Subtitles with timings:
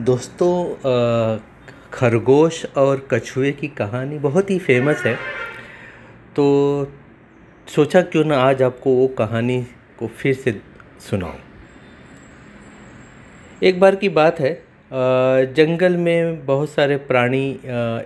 [0.00, 1.38] दोस्तों
[1.92, 5.14] खरगोश और कछुए की कहानी बहुत ही फ़ेमस है।
[6.36, 6.44] तो
[7.68, 9.60] सोचा क्यों ना आज आपको वो कहानी
[9.98, 10.52] को फिर से
[11.00, 11.38] सुनाऊं।
[13.62, 14.52] एक बार की बात है
[15.54, 17.48] जंगल में बहुत सारे प्राणी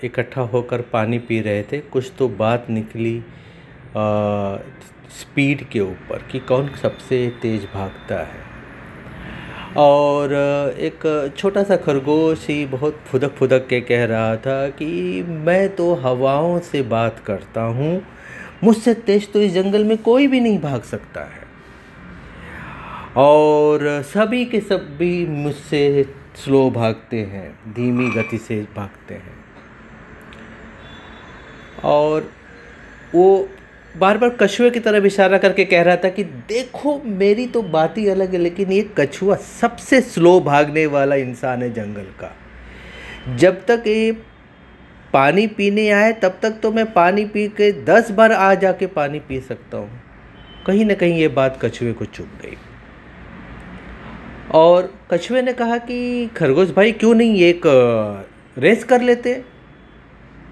[0.05, 3.19] इकट्ठा होकर पानी पी रहे थे। कुछ तो बात निकली
[5.21, 8.50] स्पीड के ऊपर कि कौन सबसे तेज़ भागता है।
[9.77, 10.33] और
[10.79, 15.93] एक छोटा सा खरगोश ही बहुत फुदक फुदक के कह रहा था कि मैं तो
[15.95, 18.03] हवाओं से बात करता हूँ,
[18.65, 21.49] मुझसे तेज तो इस जंगल में कोई भी नहीं भाग सकता है।
[23.17, 26.05] और सभी के सब भी मुझसे
[26.37, 29.39] स्लो भागते हैं, धीमी गति से भागते हैं।
[31.85, 32.31] और
[33.15, 33.49] वो
[33.97, 37.99] बार बार कछुए की तरफ़ इशारा करके कह रहा था कि देखो, मेरी तो बात
[37.99, 42.31] ही अलग है, लेकिन ये कछुआ सबसे स्लो भागने वाला इंसान है जंगल का।
[43.37, 44.13] जब तक ये
[45.13, 49.19] पानी पीने आए, तब तक तो मैं पानी पी के दस बार आ जाके पानी
[49.19, 50.01] पी सकता हूँ।
[50.67, 52.57] कहीं ना कहीं ये बात कछुए को चुप गई।
[54.55, 57.63] और कछुए ने कहा कि, खरगोश भाई, क्यों नहीं एक
[58.59, 59.43] रेस कर लेते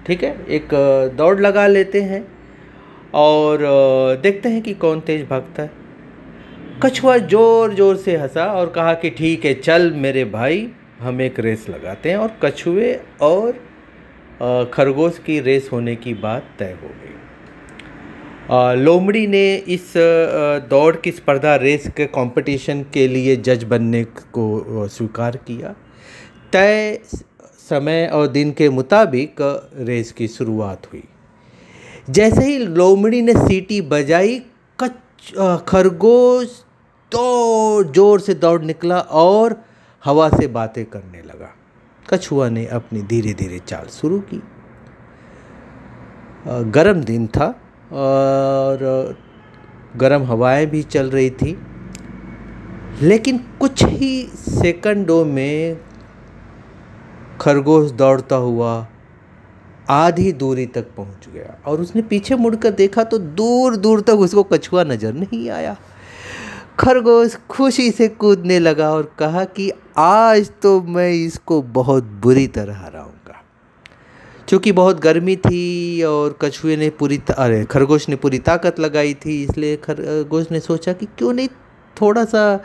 [0.05, 0.69] ठीक है, एक
[1.17, 2.38] दौड़ लगा लेते हैं।
[3.13, 3.57] और
[4.23, 5.71] देखते हैं कि कौन तेज भागता है।
[6.83, 10.67] कछुआ ज़ोर ज़ोर से हंसा और कहा कि, ठीक है, चल मेरे भाई,
[10.99, 13.51] हम एक रेस लगाते हैं। और कछुए और
[14.73, 17.15] खरगोश की रेस होने की बात तय हो गई।
[18.75, 19.93] लोमड़ी ने इस
[20.69, 25.75] दौड़ की स्पर्धा रेस के कंपटीशन के लिए जज बनने को स्वीकार किया।
[26.53, 26.99] तय
[27.69, 29.35] समय और दिन के मुताबिक
[29.79, 31.03] रेस की शुरुआत हुई।
[32.09, 34.39] जैसे ही लोमड़ी ने सीटी बजाई
[34.79, 36.47] कच खरगोश
[37.11, 39.55] तो ज़ोर से दौड़ निकला और
[40.03, 41.53] हवा से बातें करने लगा।
[42.05, 44.41] कछुआ ने अपनी धीरे धीरे चाल शुरू की।
[46.71, 47.47] गर्म दिन था
[47.93, 49.17] और
[49.97, 51.57] गर्म हवाएँ भी चल रही थी।
[53.01, 55.77] लेकिन कुछ ही सेकंडों में
[57.41, 58.71] खरगोश दौड़ता हुआ
[59.89, 64.43] आधी दूरी तक पहुँच गया और उसने पीछे मुड़कर देखा तो दूर दूर तक उसको
[64.43, 65.75] कछुआ नज़र नहीं आया।
[66.79, 72.77] खरगोश खुशी से कूदने लगा और कहा कि आज तो मैं इसको बहुत बुरी तरह
[72.77, 73.41] हराऊँगा।
[74.47, 79.43] क्योंकि बहुत गर्मी थी और कछुए ने पूरी अरे, खरगोश ने पूरी ताकत लगाई थी,
[79.43, 81.47] इसलिए खरगोश ने सोचा कि क्यों नहीं
[81.97, 82.59] थोड़ा सा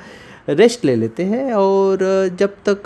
[0.48, 1.98] रेस्ट ले लेते हैं और
[2.38, 2.82] जब तक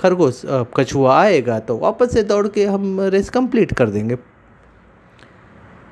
[0.00, 0.42] खरगोश
[0.76, 4.16] कछुआ आएगा तो वापस से दौड़ के हम रेस कंप्लीट कर देंगे।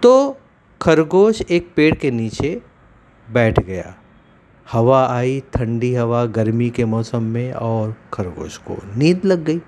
[0.03, 0.37] तो
[0.81, 2.61] खरगोश एक पेड़ के नीचे
[3.29, 3.95] बैठ गया।
[4.69, 9.61] हवा आई, ठंडी हवा, गर्मी के मौसम में और खरगोश को नींद लग गई।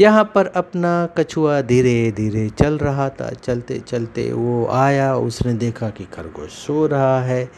[0.00, 5.90] यहाँ पर अपना कछुआ धीरे धीरे चल रहा था। चलते चलते वो आया, उसने देखा
[5.90, 7.48] कि खरगोश सो रहा है।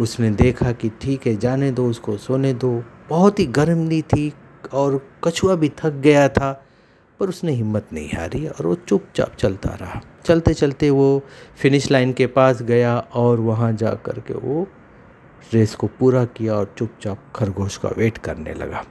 [0.00, 4.32] उसने देखा कि ठीक है, जाने दो, उसको सोने दो। बहुत ही गर्मी थी
[4.72, 6.52] और कछुआ भी थक गया था,
[7.20, 11.22] पर उसने हिम्मत नहीं हारी और वो चुपचाप चलता रहा। चलते चलते वो
[11.56, 14.66] फिनिश लाइन के पास गया और वहाँ जा कर के वो
[15.52, 18.84] रेस को पूरा किया और चुपचाप खरगोश का वेट करने लगा।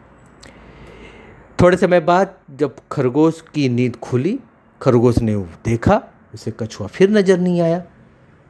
[1.62, 4.40] थोड़े समय बाद जब खरगोश की नींद खुली,
[4.82, 5.36] खरगोश ने
[5.66, 6.02] देखा,
[6.34, 7.84] उसे कछुआ फिर नज़र नहीं आया।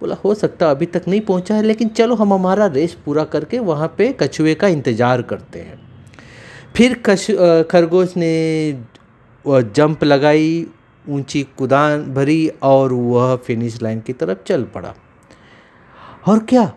[0.01, 3.59] बोला, हो सकता अभी तक नहीं पहुँचा है, लेकिन चलो हम हमारा रेस पूरा करके
[3.61, 5.79] वहाँ पे कछुए का इंतज़ार करते हैं।
[6.75, 7.31] फिर कछ
[7.71, 8.83] खरगोश ने
[9.45, 10.65] जंप लगाई,
[11.05, 14.93] ऊँची कुदान भरी और वह फिनिश लाइन की तरफ़ चल पड़ा।
[16.27, 16.71] और क्या?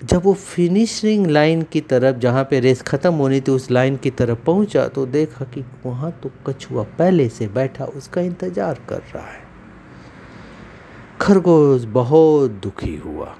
[0.00, 4.10] जब वो फिनिशिंग लाइन की तरफ़, जहाँ पे रेस ख़त्म होनी थी, उस लाइन की
[4.12, 9.26] तरफ़ पहुँचा तो देखा कि वहाँ तो कछुआ पहले से बैठा, उसका इंतज़ार कर रहा
[9.26, 9.41] है।
[11.22, 13.34] खरगोश बहुत दुखी हुआ।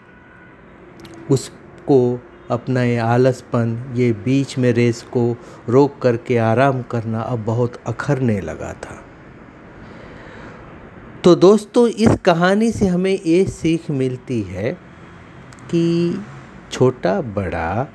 [1.30, 2.20] उसको
[2.50, 5.36] अपना ये आलसपन, ये बीच में रेस को
[5.68, 9.02] रोक करके आराम करना अब बहुत अखरने लगा था।
[11.24, 14.72] तो दोस्तों, इस कहानी से हमें ये सीख मिलती है
[15.70, 16.24] कि
[16.72, 17.88] छोटा, बड़ा,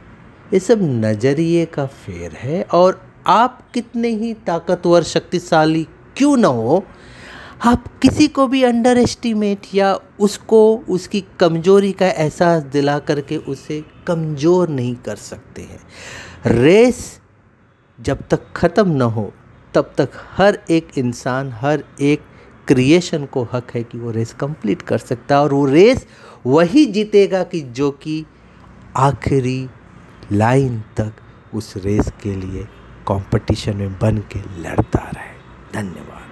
[0.53, 5.87] ये सब नज़रिए का फेर है और आप कितने ही ताकतवर, शक्तिशाली
[6.17, 6.83] क्यों ना हो
[7.61, 13.83] आप किसी को भी अंडर एस्टिमेट या उसको, उसकी कमज़ोरी का एहसास दिला करके उसे
[14.07, 15.79] कमज़ोर नहीं कर सकते हैं।
[16.45, 17.19] रेस
[17.99, 19.31] जब तक ख़त्म न हो,
[19.73, 22.21] तब तक हर एक इंसान, हर एक
[22.67, 26.05] क्रिएशन को हक है कि वो रेस कंप्लीट कर सकता है। और वो रेस
[26.45, 28.25] वही जीतेगा कि जो कि
[28.97, 29.69] आखिरी
[30.31, 31.13] लाइन तक
[31.53, 32.63] उस रेस के लिए
[33.07, 35.35] कंपटीशन में बन के लड़ता रहे।
[35.73, 36.25] धन्यवाद।